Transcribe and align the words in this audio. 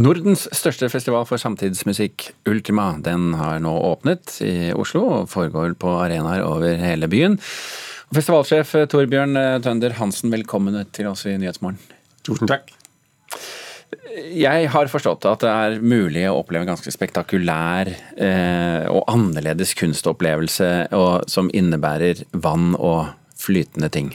Nordens 0.00 0.46
største 0.56 0.88
festival 0.88 1.26
for 1.28 1.40
samtidsmusikk, 1.40 2.30
Ultima, 2.48 2.94
den 3.04 3.34
har 3.36 3.58
nå 3.60 3.72
åpnet 3.90 4.38
i 4.46 4.70
Oslo 4.72 5.02
og 5.18 5.30
foregår 5.32 5.74
på 5.80 5.92
arenaer 6.00 6.44
over 6.46 6.80
hele 6.80 7.08
byen. 7.10 7.36
Festivalsjef 8.14 8.72
Torbjørn 8.90 9.36
Tønder 9.64 9.98
Hansen, 9.98 10.32
velkommen 10.32 10.78
til 10.96 11.10
oss 11.10 11.26
i 11.28 11.34
Nyhetsmorgen. 11.36 11.78
Tusen 12.24 12.48
takk. 12.48 12.70
Jeg 14.30 14.70
har 14.72 14.90
forstått 14.90 15.26
at 15.28 15.44
det 15.44 15.50
er 15.50 15.84
mulig 15.84 16.24
å 16.30 16.38
oppleve 16.40 16.64
en 16.64 16.72
ganske 16.72 16.92
spektakulær 16.94 17.90
eh, 17.92 18.86
og 18.88 19.04
annerledes 19.10 19.74
kunstopplevelse 19.78 20.70
og, 20.96 21.28
som 21.30 21.50
innebærer 21.52 22.24
vann 22.32 22.72
og 22.78 23.12
flytende 23.40 23.90
ting. 23.92 24.14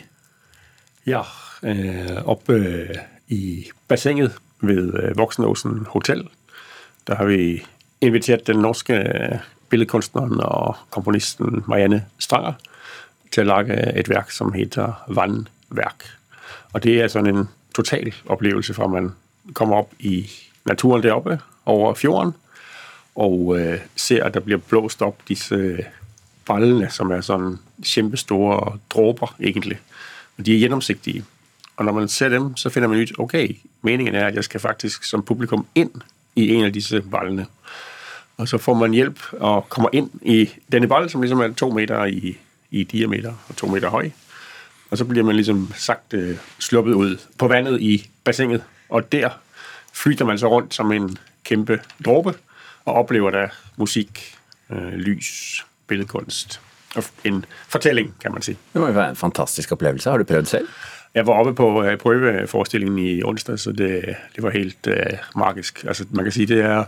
Ja, 1.06 1.26
eh, 1.62 2.18
oppe 2.26 2.58
i 3.30 3.44
bassenget 3.90 4.42
ved 4.62 4.94
øh, 4.94 5.18
Voksenåsen 5.18 5.86
hotell. 5.90 6.28
Der 7.08 7.16
har 7.16 7.26
vi 7.26 7.66
invitert 8.02 8.48
den 8.48 8.62
norske 8.64 8.94
øh, 8.94 9.40
billedkunstneren 9.70 10.40
og 10.40 10.76
komponisten 10.90 11.64
Marianne 11.68 12.06
Stranger 12.20 12.54
til 13.32 13.44
å 13.46 13.50
lage 13.50 13.78
et 14.00 14.10
verk 14.10 14.32
som 14.32 14.54
heter 14.54 14.96
Vannverk. 15.08 16.08
Og 16.74 16.84
det 16.84 17.02
er 17.02 17.12
sånn 17.12 17.28
en 17.28 17.48
total 17.76 18.14
opplevelse 18.32 18.74
fra 18.74 18.88
man 18.88 19.14
kommer 19.54 19.84
opp 19.84 19.94
i 20.00 20.26
naturen 20.66 21.04
der 21.04 21.18
oppe, 21.18 21.40
over 21.66 21.94
fjorden 21.98 22.34
og 23.16 23.58
øh, 23.58 23.80
ser 23.96 24.24
at 24.24 24.34
der 24.34 24.40
blir 24.40 24.58
blåst 24.58 25.02
opp 25.02 25.24
disse 25.28 25.58
ballene 26.46 26.90
som 26.92 27.12
er 27.12 27.24
sånn 27.26 27.56
kjempestore 27.84 28.78
dråper, 28.92 29.34
egentlig. 29.40 29.80
Og 30.38 30.46
de 30.46 30.56
er 30.56 30.66
gjennomsiktige. 30.66 31.24
Og 31.78 31.86
når 31.86 31.92
man 31.92 32.08
ser 32.08 32.30
dem, 32.30 32.58
så 32.58 32.70
finner 32.70 32.88
man 32.88 33.02
ut 33.02 33.20
okay, 33.20 33.58
meningen 33.82 34.16
er 34.16 34.28
at 34.28 34.36
jeg 34.36 34.44
skal 34.44 34.60
faktisk 34.60 35.04
som 35.04 35.24
publikum 35.24 35.66
inn 35.76 35.92
i 36.36 36.50
en 36.56 36.66
av 36.66 36.74
disse 36.76 37.02
ballene. 37.02 37.48
Og 38.38 38.48
så 38.48 38.58
får 38.58 38.74
man 38.74 38.94
hjelp 38.94 39.20
og 39.40 39.70
kommer 39.70 39.96
inn 39.96 40.10
i 40.22 40.46
denne 40.72 40.88
ballen, 40.88 41.10
som 41.10 41.22
liksom 41.22 41.42
er 41.42 41.56
to 41.56 41.70
meter 41.72 42.06
i, 42.06 42.36
i 42.72 42.84
diameter 42.84 43.36
og 43.50 43.56
to 43.56 43.68
meter 43.72 43.90
høy. 43.90 44.12
Og 44.92 44.98
så 44.98 45.06
blir 45.06 45.24
man 45.24 45.36
liksom 45.36 45.70
sakte 45.76 46.38
sluppet 46.60 46.96
ut 46.96 47.28
på 47.38 47.48
vannet 47.48 47.82
i 47.82 47.98
bassenget. 48.24 48.64
Og 48.90 49.12
der 49.12 49.40
flyter 49.94 50.26
man 50.26 50.40
så 50.40 50.52
rundt 50.52 50.76
som 50.76 50.92
en 50.92 51.18
kæmpe 51.44 51.80
dråbe 52.06 52.36
og 52.86 52.94
opplever 52.96 53.32
da 53.32 53.48
musikk, 53.78 54.22
øh, 54.70 54.94
lys, 54.94 55.66
billedkunst 55.88 56.60
en 57.26 57.46
fortelling, 57.68 58.14
kan 58.22 58.32
man 58.32 58.46
si. 58.46 58.56
Det 58.74 58.82
må 58.82 58.88
jo 58.92 58.98
være 58.98 59.16
en 59.16 59.20
fantastisk 59.20 59.72
opplevelse. 59.76 60.10
Har 60.10 60.22
du 60.22 60.28
prøvd 60.28 60.46
selv? 60.52 60.68
Jeg 61.16 61.28
var 61.28 61.40
oppe 61.40 61.54
på 61.56 61.84
øh, 61.84 61.98
prøveforestillingen 61.98 63.00
i 63.00 63.24
onsdag, 63.24 63.60
så 63.60 63.72
det, 63.72 64.16
det 64.36 64.44
var 64.44 64.50
helt 64.52 64.88
uh, 64.88 65.20
magisk. 65.36 65.86
Altså, 65.88 66.06
man 66.12 66.26
kan 66.26 66.36
si 66.36 66.46
det 66.46 66.62
er 66.62 66.84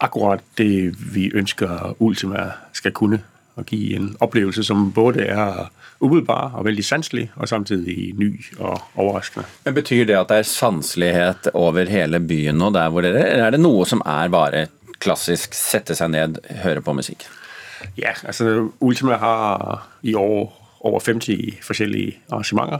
akkurat 0.00 0.40
det 0.58 0.94
vi 1.14 1.30
ønsker 1.34 1.96
Ultima 2.00 2.50
skal 2.72 2.94
kunne. 2.96 3.20
Å 3.56 3.64
gi 3.64 3.94
en 3.96 4.10
opplevelse 4.20 4.64
som 4.64 4.90
både 4.92 5.28
er 5.32 5.68
umiddelbar 6.00 6.58
og 6.58 6.66
veldig 6.66 6.84
sanselig, 6.84 7.30
og 7.36 7.48
samtidig 7.48 8.12
ny 8.18 8.30
og 8.58 8.80
overraskende. 8.94 9.46
Men 9.64 9.76
Betyr 9.78 10.04
det 10.08 10.18
at 10.18 10.32
det 10.32 10.40
er 10.42 10.50
sanselighet 10.50 11.48
over 11.54 11.88
hele 11.88 12.20
byen 12.20 12.60
nå, 12.60 12.70
der 12.76 12.92
hvor 12.92 13.04
dere 13.04 13.24
eller 13.24 13.46
er 13.46 13.56
det 13.56 13.62
noe 13.62 13.86
som 13.88 14.04
er 14.04 14.32
bare 14.32 14.66
klassisk 15.00 15.56
sette 15.56 15.96
seg 15.96 16.12
ned, 16.12 16.40
høre 16.64 16.84
på 16.84 16.96
musikk? 16.96 17.24
Ja, 17.98 18.12
altså 18.24 18.70
Ultima 18.80 19.16
har 19.16 19.88
i 20.02 20.14
år 20.14 20.62
over 20.80 21.00
50 21.06 21.58
forskjellige 21.62 22.18
arrangementer. 22.30 22.78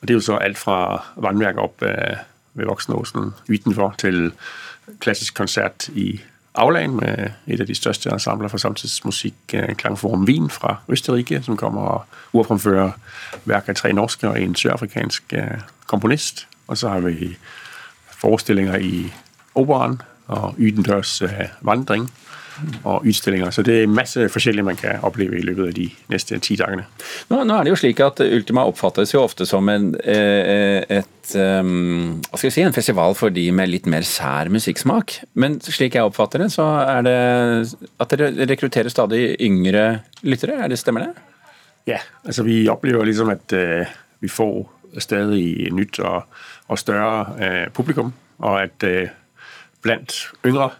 Og 0.00 0.08
Det 0.08 0.10
er 0.10 0.14
jo 0.14 0.20
så 0.20 0.36
alt 0.36 0.58
fra 0.58 1.04
vannverk 1.16 1.56
opp 1.56 1.82
øh, 1.82 2.16
ved 2.54 2.66
Voksenåsen 2.66 3.34
utenfor 3.50 3.94
til 3.98 4.32
klassisk 5.00 5.34
konsert 5.34 5.88
i 5.88 6.20
Aulaen 6.54 6.96
med 6.96 7.30
et 7.46 7.60
av 7.60 7.66
de 7.66 7.74
største 7.74 8.10
ensembler 8.10 8.48
for 8.48 8.58
samtidsmusikk, 8.58 9.34
øh, 9.54 9.74
Klangforum 9.74 10.24
Wien 10.24 10.50
fra 10.50 10.76
Østerrike, 10.88 11.42
som 11.42 11.56
kommer 11.56 11.80
og 11.80 12.04
urfremfører 12.32 12.90
verk 13.44 13.68
av 13.68 13.74
tre 13.74 13.92
norske 13.92 14.28
og 14.28 14.40
en 14.40 14.54
sørafrikansk 14.54 15.22
øh, 15.32 15.60
komponist. 15.86 16.46
Og 16.66 16.78
så 16.78 16.88
har 16.88 17.00
vi 17.00 17.36
forestillinger 18.10 18.76
i 18.76 19.12
operaen 19.54 20.02
og 20.26 20.54
utendørs 20.58 21.22
vandring 21.60 22.10
og 22.84 23.06
utstillinger. 23.08 23.52
Så 23.54 23.64
det 23.66 23.82
er 23.82 23.90
masse 23.90 24.26
forskjellig 24.32 24.64
man 24.66 24.78
kan 24.78 25.02
oppleve 25.06 25.38
i 25.38 25.44
løpet 25.44 25.70
av 25.70 25.74
de 25.76 25.86
neste 26.12 26.38
ti 26.42 26.56
dagene. 26.60 26.86
Nå, 27.30 27.42
nå, 27.44 27.56
er 27.56 27.66
det 27.66 27.74
jo 27.74 27.80
slik 27.80 28.00
at 28.04 28.22
Ultima 28.24 28.64
oppfattes 28.68 29.14
jo 29.14 29.22
ofte 29.24 29.46
som 29.48 29.68
en, 29.72 29.92
eh, 30.00 30.82
et, 31.00 31.34
um, 31.36 32.20
hva 32.26 32.40
skal 32.40 32.48
jeg 32.48 32.56
si, 32.56 32.64
en 32.66 32.76
festival 32.76 33.16
for 33.18 33.34
de 33.34 33.46
med 33.54 33.70
litt 33.72 33.88
mer 33.90 34.06
sær 34.06 34.50
musikksmak. 34.52 35.20
Men 35.34 35.58
slik 35.64 35.98
jeg 35.98 36.06
oppfatter 36.06 36.44
det, 36.44 36.50
så 36.54 36.66
er 36.84 37.06
det 37.06 37.16
at 38.00 38.16
dere 38.16 38.48
rekrutterer 38.50 38.92
stadig 38.92 39.36
yngre 39.40 39.86
lyttere. 40.26 40.60
Er 40.64 40.72
det 40.72 40.80
Stemmer 40.80 41.08
det? 41.08 41.12
Ja, 41.88 41.98
altså 42.24 42.44
vi 42.46 42.62
opplever 42.72 43.04
liksom 43.08 43.32
at 43.32 43.52
uh, 43.56 43.88
vi 44.20 44.28
får 44.32 44.62
stadig 45.00 45.70
nytt 45.76 46.00
og, 46.02 46.28
og 46.68 46.80
større 46.80 47.14
uh, 47.36 47.64
publikum. 47.76 48.12
Og 48.40 48.62
at 48.62 48.84
uh, 48.88 49.08
blant 49.84 50.14
yngre 50.44 50.70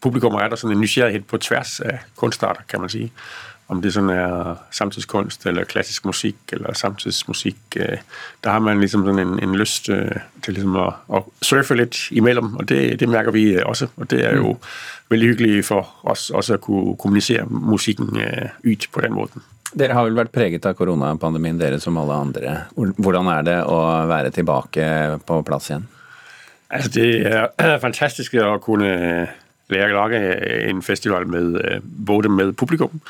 publikum 0.00 0.34
er 0.34 0.48
der 0.48 0.56
sådan 0.56 0.76
en 0.76 0.80
nysgerrighed 0.80 1.22
på 1.22 1.38
tvers 1.38 1.80
af 1.80 1.98
kunstarter, 2.16 2.62
kan 2.68 2.80
man 2.80 2.88
sige. 2.88 3.12
Om 3.68 3.82
det 3.82 3.92
sådan 3.94 4.10
er 4.10 4.54
samtidskunst, 4.70 5.46
eller 5.46 5.64
klassisk 5.64 6.04
musik, 6.04 6.36
eller 6.52 6.74
samtidsmusik. 6.74 7.56
Øh, 7.76 7.98
der 8.44 8.50
har 8.50 8.58
man 8.58 8.80
ligesom 8.80 9.04
sådan 9.04 9.28
en, 9.28 9.42
en 9.42 9.54
lyst 9.54 9.88
øh, 9.88 10.10
til 10.42 10.54
ligesom 10.54 10.76
at, 10.76 10.92
at 11.14 11.22
surfe 11.42 11.74
litt 11.74 12.10
imellom, 12.10 12.56
og 12.56 12.68
det, 12.68 13.00
det 13.00 13.08
merker 13.08 13.30
vi 13.30 13.44
øh, 13.52 13.62
også. 13.66 13.86
Og 13.96 14.10
det 14.10 14.24
er 14.24 14.36
jo 14.36 14.52
mm. 14.52 14.58
veldig 15.10 15.28
hyggelig 15.28 15.64
for 15.64 15.94
oss 16.02 16.30
også 16.30 16.58
å 16.58 16.62
kunne 16.64 16.96
kommunisere 16.96 17.46
musikken 17.46 18.10
ut 18.64 18.88
på 18.92 19.00
den 19.00 19.14
måten. 19.14 19.42
Dere 19.78 19.94
har 19.94 20.08
vel 20.08 20.18
vært 20.18 20.32
preget 20.34 20.66
av 20.66 20.74
koronapandemien, 20.74 21.58
dere 21.60 21.78
som 21.80 21.98
alle 22.00 22.16
andre. 22.18 22.54
Hvordan 22.74 23.28
er 23.30 23.46
det 23.46 23.58
å 23.70 23.78
være 24.10 24.32
tilbake 24.34 24.86
på 25.26 25.42
plass 25.46 25.70
igjen? 25.70 25.86
Altså, 26.70 26.90
det 26.94 27.10
er 27.26 27.78
fantastisk 27.86 28.34
å 28.42 28.56
kunne 28.62 29.28
lage 29.70 30.68
en 30.68 30.82
festival 30.82 31.26
med 31.26 31.60
øh, 31.64 31.80
både 32.06 32.28
med 32.28 32.52
publikum 32.52 33.00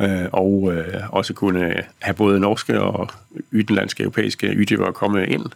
øh, 0.00 0.26
og 0.32 0.72
øh, 0.72 0.94
også 1.10 1.34
kunne 1.34 1.74
ha 2.02 2.12
både 2.12 2.40
norske 2.40 2.80
og 2.80 3.10
utenlandske 3.52 4.02
europeiske 4.02 4.56
utøvere 4.60 4.92
komme 4.92 5.26
inn. 5.26 5.46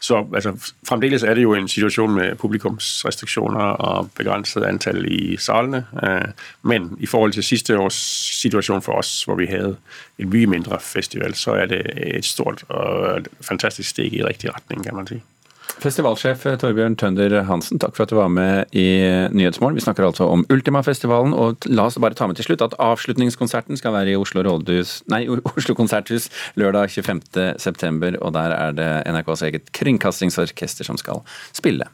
Så 0.00 0.26
altså, 0.34 0.74
fremdeles 0.88 1.22
er 1.22 1.34
det 1.34 1.42
jo 1.42 1.54
en 1.54 1.68
situasjon 1.68 2.14
med 2.14 2.34
publikumsrestriksjoner 2.34 3.60
og 3.60 4.10
begrenset 4.16 4.64
antall 4.64 5.06
i 5.12 5.36
salene. 5.36 5.86
Men 6.62 6.96
i 7.00 7.06
forhold 7.06 7.32
til 7.32 7.42
siste 7.42 7.78
års 7.78 7.94
situasjon 8.42 8.82
for 8.82 8.92
oss, 8.92 9.24
hvor 9.24 9.34
vi 9.34 9.46
hadde 9.46 9.76
en 10.18 10.30
mye 10.30 10.46
mindre 10.46 10.80
festival, 10.80 11.34
så 11.34 11.52
er 11.52 11.66
det 11.66 11.82
et 11.96 12.24
stort 12.24 12.64
og 12.68 13.24
fantastisk 13.40 13.90
steg 13.90 14.12
i 14.12 14.24
riktig 14.24 14.54
retning, 14.54 14.84
kan 14.84 14.94
man 14.94 15.06
si. 15.06 15.22
Festivalsjef 15.84 16.46
Torbjørn 16.60 16.94
Tønder 16.96 17.34
Hansen, 17.44 17.76
takk 17.82 17.92
for 17.96 18.06
at 18.06 18.12
du 18.12 18.16
var 18.16 18.30
med 18.32 18.72
i 18.72 18.86
Nyhetsmorgen. 19.36 19.76
Vi 19.76 19.84
snakker 19.84 20.06
altså 20.06 20.30
om 20.32 20.46
Ultima-festivalen, 20.52 21.34
og 21.36 21.66
la 21.68 21.84
oss 21.90 21.98
bare 22.00 22.16
ta 22.16 22.28
med 22.30 22.38
til 22.38 22.48
slutt 22.48 22.64
at 22.64 22.76
avslutningskonserten 22.80 23.76
skal 23.76 23.92
være 23.92 24.14
i 24.14 24.16
Oslo, 24.16 24.44
Rådhus, 24.46 25.02
nei, 25.12 25.26
Oslo 25.52 25.76
konserthus 25.76 26.30
lørdag 26.60 26.94
25.9, 26.94 28.16
og 28.16 28.32
der 28.38 28.56
er 28.56 28.78
det 28.78 28.88
NRKs 29.12 29.44
eget 29.50 29.68
kringkastingsorkester 29.76 30.88
som 30.88 31.00
skal 31.00 31.20
spille. 31.52 31.90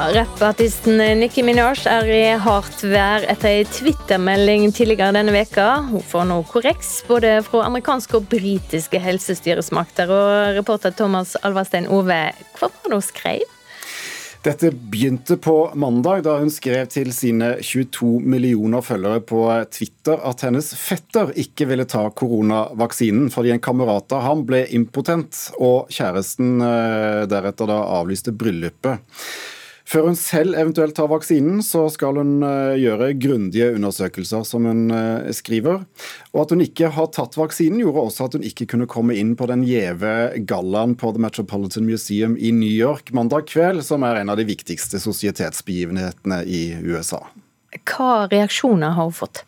Rappartisten 0.00 0.96
Nikki 1.20 1.42
Minaj 1.44 1.82
er 1.90 2.06
i 2.08 2.20
hardt 2.40 2.80
vær 2.88 3.26
etter 3.28 3.50
ei 3.58 3.64
Twitter-melding 3.68 4.70
tidligere 4.72 5.12
denne 5.12 5.34
veka. 5.34 5.66
Hun 5.90 6.00
får 6.00 6.24
nå 6.30 6.38
korreks 6.48 6.94
både 7.04 7.34
fra 7.44 7.66
amerikanske 7.66 8.16
og 8.16 8.30
britiske 8.32 8.96
helsestyresmakter. 9.04 10.08
Og 10.08 10.56
reporter 10.56 10.96
Thomas 10.96 11.34
Alvarstein 11.44 11.90
Ove, 11.92 12.18
hva 12.32 12.70
var 12.70 12.88
det 12.88 12.96
hun 12.96 13.04
skrev? 13.04 13.44
Dette 14.40 14.72
begynte 14.72 15.36
på 15.36 15.58
mandag, 15.76 16.24
da 16.24 16.38
hun 16.40 16.48
skrev 16.48 16.88
til 16.88 17.12
sine 17.12 17.52
22 17.60 18.24
millioner 18.24 18.80
følgere 18.80 19.20
på 19.20 19.44
Twitter 19.68 20.16
at 20.24 20.48
hennes 20.48 20.72
fetter 20.80 21.36
ikke 21.44 21.68
ville 21.68 21.84
ta 21.84 22.06
koronavaksinen 22.08 23.28
fordi 23.28 23.52
en 23.52 23.60
kamerat 23.60 24.16
av 24.16 24.24
ham 24.30 24.48
ble 24.48 24.64
impotent, 24.72 25.50
og 25.60 25.92
kjæresten 25.92 26.56
eh, 26.64 27.22
deretter 27.28 27.68
da 27.68 27.82
avlyste 28.00 28.32
bryllupet. 28.32 29.04
Før 29.90 30.06
hun 30.06 30.14
selv 30.18 30.54
eventuelt 30.54 30.94
tar 30.94 31.08
vaksinen, 31.10 31.64
så 31.66 31.88
skal 31.90 32.20
hun 32.20 32.44
eh, 32.46 32.76
gjøre 32.78 33.08
grundige 33.18 33.72
undersøkelser, 33.74 34.44
som 34.46 34.68
hun 34.68 34.84
eh, 34.94 35.30
skriver. 35.34 35.82
Og 36.30 36.44
at 36.44 36.54
hun 36.54 36.62
ikke 36.62 36.92
har 36.94 37.08
tatt 37.10 37.34
vaksinen, 37.34 37.80
gjorde 37.82 38.04
også 38.06 38.28
at 38.28 38.36
hun 38.38 38.46
ikke 38.46 38.68
kunne 38.70 38.86
komme 38.90 39.16
inn 39.18 39.34
på 39.38 39.48
den 39.50 39.64
gjeve 39.66 40.12
gallaen 40.46 40.94
på 40.94 41.10
The 41.16 41.24
Metropolitan 41.26 41.88
Museum 41.90 42.38
i 42.38 42.52
New 42.54 42.70
York 42.70 43.10
mandag 43.16 43.50
kveld, 43.50 43.82
som 43.86 44.06
er 44.06 44.20
en 44.20 44.30
av 44.30 44.38
de 44.38 44.46
viktigste 44.46 45.02
sosietetsbegivenhetene 45.02 46.44
i 46.46 46.62
USA. 46.86 47.24
Hva 47.82 48.28
reaksjoner 48.30 48.94
har 48.94 49.10
hun 49.10 49.16
fått? 49.24 49.42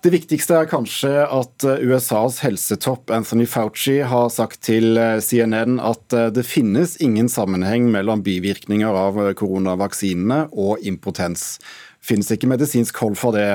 Det 0.00 0.08
viktigste 0.14 0.56
er 0.56 0.68
kanskje 0.68 1.10
at 1.28 1.64
eh, 1.68 1.82
USAs 1.84 2.38
helsetopp 2.40 3.10
Anthony 3.12 3.44
Fauci 3.44 3.98
har 4.00 4.30
sagt 4.32 4.62
til 4.64 4.96
eh, 4.96 5.18
CNN 5.20 5.76
at 5.76 6.16
eh, 6.16 6.30
det 6.32 6.46
finnes 6.48 6.94
ingen 7.04 7.28
sammenheng 7.28 7.90
mellom 7.92 8.22
bivirkninger 8.24 8.96
av 8.96 9.20
koronavaksinene 9.36 10.46
og 10.56 10.80
impotens. 10.88 11.58
Finnes 12.00 12.30
det 12.30 12.38
ikke 12.38 12.52
medisinsk 12.54 13.02
hold 13.04 13.20
for 13.20 13.36
det 13.36 13.50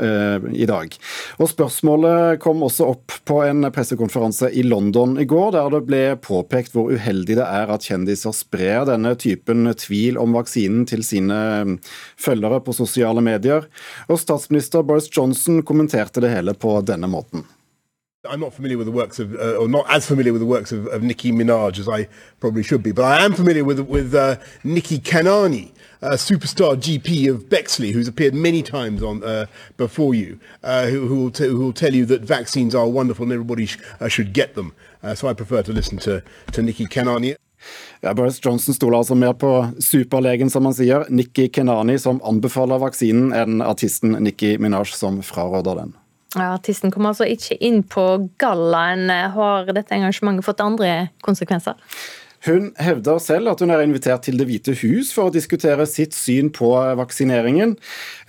Eh, 0.00 0.40
i 0.52 0.64
dag. 0.64 0.94
Og 1.36 1.48
Spørsmålet 1.50 2.40
kom 2.40 2.62
også 2.64 2.86
opp 2.88 3.18
på 3.28 3.42
en 3.44 3.66
pressekonferanse 3.74 4.48
i 4.56 4.62
London 4.64 5.18
i 5.20 5.26
går, 5.28 5.52
der 5.52 5.68
det 5.74 5.80
ble 5.90 6.00
påpekt 6.24 6.72
hvor 6.72 6.88
uheldig 6.88 7.36
det 7.36 7.44
er 7.44 7.68
at 7.74 7.84
kjendiser 7.84 8.32
sprer 8.32 8.86
denne 8.88 9.12
typen 9.20 9.68
tvil 9.76 10.16
om 10.20 10.32
vaksinen 10.38 10.86
til 10.88 11.04
sine 11.04 11.40
mm, 11.68 11.76
følgere 12.16 12.62
på 12.64 12.76
sosiale 12.80 13.20
medier. 13.24 13.68
Og 14.08 14.22
Statsminister 14.22 14.86
Boris 14.88 15.10
Johnson 15.12 15.60
kommenterte 15.68 16.24
det 16.24 16.32
hele 16.32 16.56
på 16.56 16.78
denne 16.80 17.10
måten. 17.10 17.44
I'm 18.28 18.40
not 18.40 18.52
familiar 18.52 18.76
with 18.76 18.86
the 18.86 18.92
works 18.92 19.18
of, 19.18 19.34
uh, 19.34 19.56
or 19.56 19.66
not 19.66 19.90
as 19.90 20.06
familiar 20.06 20.30
with 20.34 20.42
the 20.42 20.46
works 20.46 20.72
of, 20.72 20.86
of 20.88 21.02
Nicki 21.02 21.32
Minaj 21.32 21.78
as 21.78 21.88
I 21.88 22.06
probably 22.38 22.62
should 22.62 22.82
be, 22.82 22.92
but 22.92 23.06
I 23.06 23.24
am 23.24 23.32
familiar 23.32 23.64
with 23.64 23.80
with 23.80 24.14
uh, 24.14 24.36
Nikki 24.62 24.98
Kanani, 24.98 25.72
uh, 26.02 26.10
superstar 26.10 26.76
GP 26.76 27.30
of 27.30 27.48
Bexley, 27.48 27.92
who's 27.92 28.08
appeared 28.08 28.34
many 28.34 28.62
times 28.62 29.02
on 29.02 29.24
uh, 29.24 29.46
before 29.78 30.14
you, 30.14 30.38
uh, 30.62 30.88
who, 30.88 31.06
who, 31.06 31.16
will 31.16 31.30
who, 31.30 31.58
will 31.64 31.72
tell 31.72 31.94
you 31.94 32.04
that 32.04 32.20
vaccines 32.20 32.74
are 32.74 32.86
wonderful 32.86 33.22
and 33.22 33.32
everybody 33.32 33.64
sh 33.64 33.78
uh, 34.00 34.08
should 34.08 34.34
get 34.34 34.54
them. 34.54 34.74
so 35.14 35.26
I 35.26 35.32
prefer 35.32 35.62
to 35.62 35.72
listen 35.72 35.96
to, 36.00 36.22
to 36.52 36.62
Nikki 36.62 36.84
Kanani. 36.84 37.36
Ja, 38.02 38.12
Boris 38.12 38.38
Johnson 38.44 38.74
stoler 38.74 38.98
altså 38.98 39.14
mer 39.14 39.32
på 39.32 39.66
superlegen, 39.80 40.50
som 40.50 40.64
han 40.64 40.74
sier, 40.74 41.06
Nikki 41.08 41.48
Kenani, 41.48 41.96
som 41.98 42.20
anbefaler 42.24 42.84
vaksinen, 42.84 43.32
enn 43.32 43.64
artisten 43.64 44.12
Nikki 44.20 44.58
Minaj, 44.58 44.92
som 44.92 45.22
fraråder 45.24 45.80
den. 45.84 45.99
Ja, 46.36 46.52
artisten 46.54 46.92
kom 46.94 47.08
altså 47.10 47.26
ikke 47.26 47.56
inn 47.58 47.82
på 47.82 48.06
gallaen. 48.38 49.10
Har 49.34 49.70
dette 49.74 49.96
engasjementet 49.96 50.46
fått 50.46 50.62
andre 50.62 51.10
konsekvenser? 51.26 51.78
Hun 52.46 52.70
hevder 52.80 53.18
selv 53.20 53.50
at 53.52 53.60
hun 53.60 53.68
er 53.68 53.82
invitert 53.84 54.22
til 54.24 54.38
Det 54.40 54.46
hvite 54.48 54.72
hus 54.80 55.10
for 55.12 55.28
å 55.28 55.34
diskutere 55.34 55.84
sitt 55.84 56.16
syn 56.16 56.48
på 56.56 56.70
vaksineringen. 56.96 57.74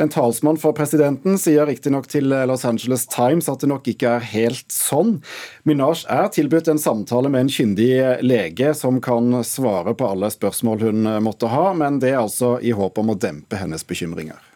En 0.02 0.12
talsmann 0.12 0.60
for 0.60 0.76
presidenten 0.76 1.40
sier 1.40 1.70
riktignok 1.70 2.10
til 2.12 2.28
Los 2.50 2.66
Angeles 2.68 3.08
Times 3.12 3.48
at 3.52 3.64
det 3.64 3.72
nok 3.72 3.88
ikke 3.94 4.18
er 4.18 4.30
helt 4.34 4.68
sånn. 4.74 5.22
Minaj 5.64 6.04
er 6.12 6.28
tilbudt 6.36 6.74
en 6.74 6.82
samtale 6.82 7.32
med 7.32 7.46
en 7.46 7.56
kyndig 7.56 7.94
lege 8.26 8.76
som 8.76 9.00
kan 9.04 9.40
svare 9.48 9.96
på 9.96 10.12
alle 10.12 10.32
spørsmål 10.34 10.88
hun 10.90 11.12
måtte 11.24 11.48
ha, 11.54 11.70
men 11.72 12.04
det 12.04 12.12
er 12.12 12.24
altså 12.26 12.58
i 12.60 12.76
håp 12.76 13.00
om 13.00 13.16
å 13.16 13.20
dempe 13.20 13.64
hennes 13.64 13.88
bekymringer. 13.88 14.51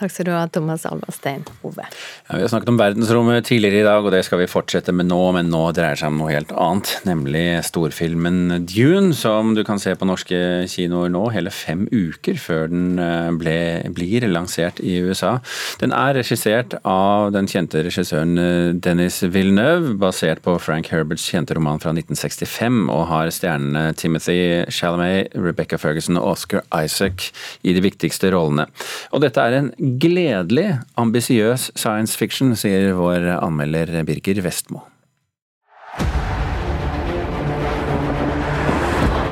Takk 0.00 0.14
skal 0.14 0.30
du 0.30 0.32
ha, 0.32 0.46
Thomas 0.48 0.86
Alverstein 0.88 1.42
Ove. 1.60 1.84
Ja, 1.84 2.38
vi 2.38 2.40
har 2.40 2.48
snakket 2.48 2.70
om 2.72 2.78
verdensrommet 2.80 3.44
tidligere 3.44 3.82
i 3.82 3.84
dag, 3.84 4.06
og 4.06 4.14
det 4.14 4.22
skal 4.24 4.40
vi 4.40 4.48
fortsette 4.48 4.94
med 4.96 5.10
nå. 5.10 5.18
Men 5.36 5.50
nå 5.52 5.60
dreier 5.76 5.92
det 5.92 6.00
seg 6.00 6.08
om 6.08 6.22
noe 6.22 6.32
helt 6.32 6.54
annet, 6.56 6.92
nemlig 7.04 7.42
storfilmen 7.68 8.64
Dune, 8.64 9.12
som 9.16 9.52
du 9.56 9.60
kan 9.66 9.82
se 9.82 9.92
på 9.92 10.08
norske 10.08 10.38
kinoer 10.72 11.12
nå, 11.12 11.26
hele 11.34 11.52
fem 11.52 11.84
uker 11.92 12.38
før 12.40 12.70
den 12.72 12.96
eh, 13.02 13.28
ble, 13.36 13.56
blir 13.92 14.24
lansert 14.30 14.80
i 14.80 14.96
USA. 15.04 15.34
Den 15.82 15.92
er 15.92 16.16
regissert 16.16 16.78
av 16.80 17.34
den 17.36 17.50
kjente 17.50 17.84
regissøren 17.84 18.40
eh, 18.40 18.72
Dennis 18.80 19.20
Villeneuve, 19.20 19.92
basert 20.00 20.40
på 20.46 20.56
Frank 20.64 20.88
Herberts 20.94 21.28
kjente 21.28 21.58
roman 21.58 21.82
fra 21.82 21.92
1965, 21.92 22.80
og 22.88 23.04
har 23.12 23.34
stjernene 23.36 23.92
Timothy 24.00 24.40
Chalamet, 24.72 25.36
Rebecca 25.36 25.76
Ferguson 25.80 26.16
og 26.16 26.38
Oscar 26.38 26.64
Isaac 26.72 27.28
i 27.60 27.76
de 27.76 27.84
viktigste 27.84 28.32
rollene. 28.32 28.70
Og 29.12 29.20
dette 29.26 29.44
er 29.44 29.60
en 29.60 29.72
Gledelig 29.98 30.78
ambisiøs 31.00 31.70
science 31.74 32.14
fiction, 32.18 32.52
sier 32.56 32.92
vår 32.94 33.24
anmelder 33.40 33.90
Birger 34.06 34.40
Vestmo. 34.44 34.84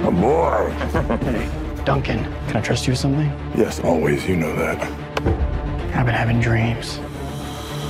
A 0.08 0.10
boy. 0.10 0.70
hey, 1.28 1.46
Duncan, 1.84 2.24
can 2.48 2.56
I 2.56 2.60
trust 2.60 2.86
you 2.86 2.92
with 2.92 2.98
something? 2.98 3.30
Yes, 3.54 3.78
always. 3.84 4.26
You 4.26 4.36
know 4.36 4.54
that. 4.56 4.80
I've 5.94 6.06
been 6.06 6.14
having 6.14 6.40
dreams 6.40 6.98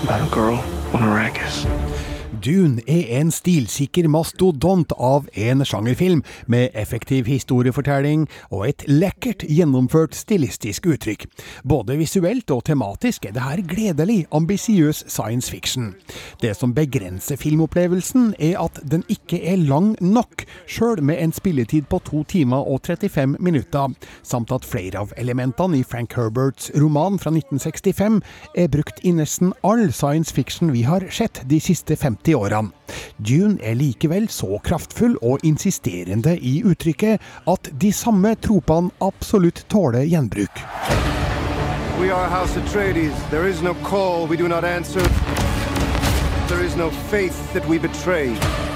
about 0.02 0.20
a 0.26 0.30
girl 0.34 0.58
on 0.92 1.00
Arrakis. 1.02 1.64
Dune 2.28 2.82
er 2.84 3.06
en 3.18 3.30
stilsikker 3.32 4.04
mastodont 4.12 4.92
av 4.92 5.28
en 5.32 5.64
sjangerfilm, 5.64 6.20
med 6.46 6.74
effektiv 6.76 7.26
historiefortelling 7.26 8.26
og 8.50 8.66
et 8.68 8.84
lekkert 8.88 9.46
gjennomført 9.48 10.16
stilistisk 10.16 10.90
uttrykk. 10.92 11.24
Både 11.64 11.96
visuelt 11.96 12.50
og 12.52 12.66
tematisk 12.68 13.24
er 13.24 13.34
det 13.36 13.44
her 13.46 13.62
gledelig, 13.70 14.18
ambisiøs 14.34 15.06
science 15.08 15.48
fiction. 15.50 15.94
Det 16.42 16.52
som 16.56 16.74
begrenser 16.76 17.40
filmopplevelsen, 17.40 18.34
er 18.38 18.60
at 18.60 18.76
den 18.84 19.06
ikke 19.08 19.40
er 19.48 19.56
lang 19.56 19.94
nok, 20.04 20.44
sjøl 20.68 21.00
med 21.02 21.22
en 21.22 21.32
spilletid 21.32 21.88
på 21.88 22.02
to 22.04 22.22
timer 22.28 22.60
og 22.68 22.84
35 22.84 23.38
minutter, 23.40 23.88
samt 24.22 24.52
at 24.52 24.68
flere 24.68 25.00
av 25.00 25.16
elementene 25.16 25.80
i 25.80 25.86
Frank 25.86 26.12
Herberts 26.18 26.70
roman 26.76 27.16
fra 27.18 27.32
1965 27.32 28.20
er 28.54 28.68
brukt 28.68 29.00
i 29.02 29.16
nesten 29.16 29.56
all 29.64 29.88
science 29.92 30.34
fiction 30.34 30.74
vi 30.76 30.84
har 30.84 31.08
sett 31.14 31.40
de 31.48 31.60
siste 31.62 31.96
50 31.96 32.17
50 32.24 32.34
årene. 32.34 32.70
Dune 33.16 33.58
er 33.62 33.74
likevel 33.74 34.28
så 34.28 34.58
kraftfull 34.64 35.16
og 35.22 35.38
insisterende 35.44 36.38
i 36.38 36.62
uttrykket 36.64 37.20
at 37.46 37.70
de 37.80 37.92
samme 37.92 38.34
tropene 38.34 38.90
absolutt 39.00 39.64
tåler 39.68 40.04
gjenbruk. 40.04 40.62
We 42.00 42.12
are 42.12 42.28
House 42.28 42.56
Atreides. 42.56 43.14
There 43.30 43.48
is 43.48 43.62
no 43.62 43.74
call 43.74 44.28
we 44.28 44.36
do 44.36 44.48
not 44.48 44.64
answer. 44.64 45.02
There 46.48 46.64
is 46.64 46.76
no 46.76 46.90
faith 47.10 47.52
that 47.52 47.68
we 47.68 47.78
betray. 47.78 48.67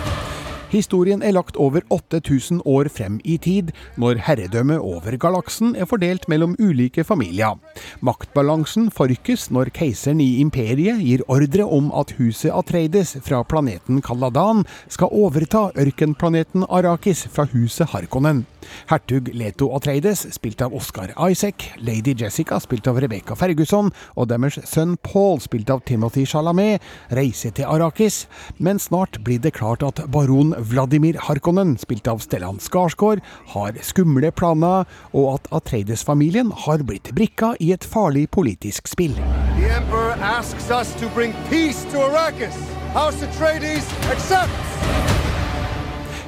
Historien 0.73 1.21
er 1.21 1.35
lagt 1.37 1.59
over 1.61 1.83
8000 1.93 2.63
år 2.65 2.89
frem 2.89 3.19
i 3.29 3.35
tid, 3.37 3.75
når 4.01 4.23
herredømmet 4.25 4.81
over 4.81 5.19
galaksen 5.21 5.75
er 5.77 5.85
fordelt 5.85 6.25
mellom 6.33 6.55
ulike 6.57 7.05
familier. 7.05 7.59
Maktbalansen 8.01 8.89
forrykkes 8.89 9.51
når 9.53 9.69
keiseren 9.77 10.23
i 10.25 10.41
imperiet 10.41 11.03
gir 11.05 11.27
ordre 11.29 11.67
om 11.69 11.91
at 11.93 12.15
huset 12.17 12.55
Atreides 12.57 13.19
fra 13.21 13.43
planeten 13.45 14.01
Kaladan 14.01 14.65
skal 14.89 15.13
overta 15.13 15.67
ørkenplaneten 15.77 16.65
Arakis 16.65 17.27
fra 17.29 17.45
huset 17.53 17.93
Harkonnen. 17.93 18.47
Hertug 18.89 19.29
Leto 19.35 19.69
Atreides, 19.77 20.25
spilt 20.33 20.63
av 20.65 20.73
Oscar 20.75 21.13
Isaac, 21.29 21.69
lady 21.85 22.15
Jessica, 22.17 22.61
spilt 22.63 22.89
av 22.89 23.01
Rebecca 23.03 23.37
Ferguson, 23.37 23.91
og 24.17 24.31
deres 24.31 24.57
sønn 24.71 24.97
Paul, 25.05 25.41
spilt 25.43 25.71
av 25.73 25.83
Timothy 25.85 26.25
Chalamet, 26.29 26.81
reiser 27.13 27.53
til 27.57 27.69
Arakis, 27.69 28.25
men 28.59 28.81
snart 28.81 29.21
blir 29.27 29.43
det 29.43 29.57
klart 29.59 29.85
at 29.87 30.05
baron 30.15 30.55
Vladimir 30.63 31.19
Harkonnen, 31.27 31.77
spilt 31.79 32.09
av 32.09 32.23
Stellan 32.25 32.61
Skarsgård, 32.63 33.23
har 33.55 33.79
skumle 33.83 34.31
planer, 34.33 34.87
og 35.13 35.29
at 35.35 35.51
Atreides-familien 35.61 36.53
har 36.65 36.85
blitt 36.87 37.13
brikka 37.17 37.55
i 37.61 37.73
et 37.77 37.85
farlig 37.85 38.29
politisk 38.31 38.91
spill. 38.91 39.17
The 39.59 39.69
Emperor 39.77 40.17
asks 40.23 40.71
us 40.71 40.95
to 41.01 41.09
bring 41.15 41.35
peace 41.51 41.85
to 41.93 41.99
Arrakis. 42.09 42.59
House 42.95 43.23
Atreides 43.23 43.89
accepts! 44.11 45.02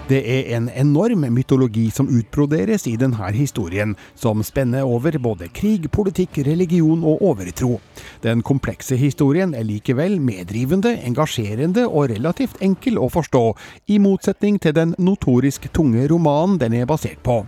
Det 0.04 0.18
er 0.20 0.50
en 0.52 0.66
enorm 0.68 1.22
mytologi 1.32 1.86
som 1.88 2.10
utbroderes 2.12 2.82
i 2.90 2.92
denne 3.00 3.30
historien, 3.32 3.94
som 4.20 4.42
spenner 4.44 4.84
over 4.84 5.16
både 5.16 5.46
krig, 5.48 5.86
politikk, 5.88 6.42
religion 6.44 7.00
og 7.08 7.22
overtro. 7.24 7.78
Den 8.20 8.42
komplekse 8.44 8.98
historien 9.00 9.54
er 9.56 9.64
likevel 9.64 10.18
medrivende, 10.20 10.92
engasjerende 11.08 11.86
og 11.88 12.10
relativt 12.12 12.60
enkel 12.60 13.00
å 13.00 13.08
forstå, 13.08 13.42
i 13.88 13.96
motsetning 13.96 14.58
til 14.60 14.74
den 14.76 14.92
notorisk 15.00 15.70
tunge 15.72 16.04
romanen 16.12 16.60
den 16.60 16.76
er 16.76 16.84
basert 16.90 17.24
på. 17.24 17.38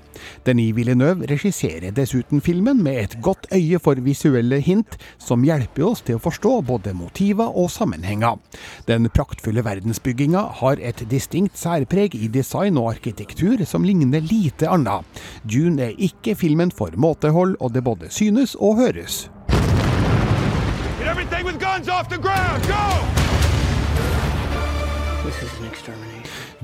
Denis 0.49 0.73
Villeneuve 0.79 1.29
regisserer 1.29 1.93
dessuten 1.93 2.41
filmen 2.41 2.81
med 2.81 3.03
et 3.03 3.19
godt 3.21 3.51
øye 3.53 3.83
for 3.85 4.01
visuelle 4.01 4.63
hint, 4.65 4.97
som 5.21 5.45
hjelper 5.45 5.91
oss 5.91 6.01
til 6.09 6.17
å 6.17 6.25
forstå 6.25 6.55
både 6.73 6.97
motiver 6.97 7.53
og 7.53 7.69
sammenhenger. 7.75 8.41
Den 8.89 9.13
praktfulle 9.13 9.61
verdensbygginga 9.69 10.49
har 10.65 10.81
et 10.81 11.05
distinkt 11.13 11.61
særpreg 11.61 12.17
i 12.17 12.33
design 12.33 12.46
design 12.47 12.79
og 12.79 12.93
arkitektur 12.95 13.65
som 13.67 13.85
ligner 13.85 14.23
lite 14.23 14.69
annet. 14.71 15.05
Dune 15.43 15.91
er 15.91 15.99
ikke 15.99 16.37
filmen 16.38 16.71
for 16.71 16.95
måtehold, 16.97 17.57
og 17.61 17.75
det 17.75 17.83
både 17.85 18.11
synes 18.11 18.55
og 18.55 18.76
høres. 18.79 19.26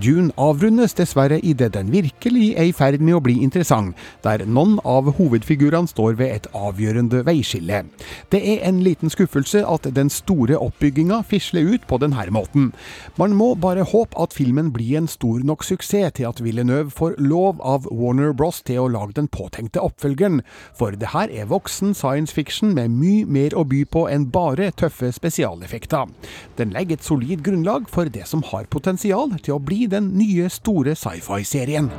Dune 0.00 0.32
avrundes 0.40 0.94
dessverre 0.96 1.36
idet 1.44 1.74
den 1.74 1.90
virkelig 1.92 2.54
er 2.56 2.70
i 2.70 2.72
ferd 2.72 3.02
med 3.04 3.18
å 3.18 3.20
bli 3.20 3.34
interessant, 3.44 3.92
der 4.24 4.46
noen 4.48 4.78
av 4.88 5.10
hovedfigurene 5.18 5.90
står 5.90 6.16
ved 6.16 6.32
et 6.32 6.46
avgjørende 6.56 7.20
veiskille. 7.26 7.82
Det 8.32 8.40
er 8.40 8.64
en 8.68 8.80
liten 8.84 9.12
skuffelse 9.12 9.60
at 9.68 9.88
den 9.92 10.08
store 10.12 10.56
oppbygginga 10.56 11.20
fisler 11.28 11.68
ut 11.74 11.84
på 11.90 11.98
denne 12.00 12.24
måten. 12.32 12.70
Man 13.20 13.36
må 13.36 13.52
bare 13.60 13.84
håpe 13.84 14.16
at 14.16 14.32
filmen 14.32 14.70
blir 14.72 14.96
en 15.02 15.10
stor 15.10 15.44
nok 15.44 15.64
suksess 15.66 16.16
til 16.16 16.28
at 16.30 16.40
Villeneuve 16.40 16.90
får 16.90 17.18
lov 17.20 17.60
av 17.60 17.84
Warner 17.90 18.32
Bros 18.32 18.62
til 18.64 18.80
å 18.80 18.88
lage 18.88 19.18
den 19.18 19.28
påtenkte 19.28 19.82
oppfølgeren, 19.84 20.40
for 20.78 20.96
det 20.96 21.12
her 21.12 21.28
er 21.28 21.50
voksen 21.50 21.92
science 21.94 22.32
fiction 22.32 22.72
med 22.74 22.94
mye 22.96 23.26
mer 23.28 23.56
å 23.58 23.66
by 23.68 23.82
på 23.92 24.06
enn 24.08 24.30
bare 24.32 24.70
tøffe 24.72 25.12
spesialeffekter. 25.12 26.08
Den 26.56 26.72
legger 26.72 26.96
et 26.96 27.04
solid 27.04 27.44
grunnlag 27.44 27.90
for 27.92 28.08
det 28.08 28.24
som 28.30 28.44
har 28.52 28.70
potensial 28.72 29.36
til 29.42 29.58
å 29.58 29.62
bli 29.62 29.81
den 29.86 30.12
nye 30.18 30.48
store 30.48 30.94
sci-fi-serien. 30.94 31.90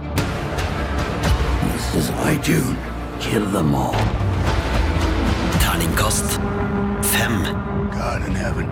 This 1.72 1.96
is 1.96 2.10
I, 2.12 2.40
June. 2.44 2.78
Kill 3.20 3.46
them 3.52 3.76
all. 3.76 3.96
Terningkast 5.60 6.40
fem. 7.04 7.44
God 7.92 8.28
in 8.28 8.36
heaven. 8.36 8.72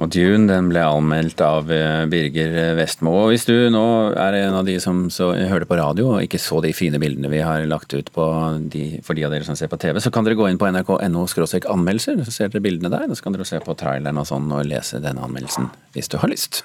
Og 0.00 0.08
Dune 0.14 0.46
den 0.48 0.68
ble 0.70 0.80
anmeldt 0.86 1.42
av 1.44 1.70
eh, 1.74 2.06
Birger 2.08 2.76
Vestmo. 2.78 3.12
Og 3.24 3.32
hvis 3.32 3.44
du 3.48 3.54
nå 3.74 3.82
er 4.14 4.38
en 4.38 4.56
av 4.60 4.68
de 4.68 4.78
som 4.80 5.08
så, 5.12 5.32
hørte 5.50 5.68
på 5.68 5.76
radio 5.80 6.12
og 6.14 6.24
ikke 6.24 6.40
så 6.40 6.60
de 6.64 6.72
fine 6.76 7.00
bildene 7.02 7.28
vi 7.32 7.42
har 7.44 7.66
lagt 7.68 7.92
ut 7.92 8.08
på 8.14 8.26
de, 8.72 8.84
for 9.04 9.18
de 9.18 9.26
av 9.26 9.34
dere 9.34 9.48
som 9.48 9.58
ser 9.58 9.72
på 9.72 9.80
TV, 9.82 9.98
så 10.00 10.12
kan 10.14 10.24
dere 10.24 10.38
gå 10.38 10.46
inn 10.48 10.60
på 10.60 10.70
nrk.no 10.70 11.26
anmeldelser. 11.74 12.22
Så 12.24 12.36
ser 12.36 12.52
dere 12.52 12.64
bildene 12.64 12.92
der. 12.92 13.10
og 13.10 13.18
Så 13.18 13.26
kan 13.26 13.36
dere 13.36 13.48
se 13.48 13.60
på 13.64 13.76
traileren 13.76 14.20
og 14.22 14.30
sånn 14.30 14.48
og 14.54 14.64
lese 14.68 15.02
denne 15.02 15.26
anmeldelsen 15.26 15.72
hvis 15.96 16.08
du 16.08 16.20
har 16.22 16.32
lyst. 16.32 16.62